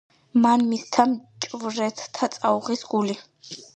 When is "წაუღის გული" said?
2.39-3.19